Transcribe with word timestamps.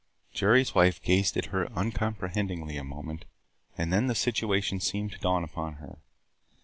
Jerry's 0.33 0.73
wife 0.73 0.99
gazed 0.99 1.37
at 1.37 1.51
her 1.53 1.71
uncomprehendingly 1.73 2.75
a 2.75 2.83
moment 2.83 3.25
and 3.77 3.93
then 3.93 4.07
the 4.07 4.15
situation 4.15 4.79
seemed 4.79 5.11
to 5.11 5.19
dawn 5.19 5.43
upon 5.43 5.73
her. 5.73 5.99